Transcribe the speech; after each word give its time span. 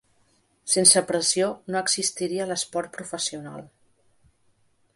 Sense 0.75 1.03
pressió 1.11 1.49
no 1.75 1.83
existiria 1.85 2.47
l’esport 2.53 2.91
professional. 2.97 3.61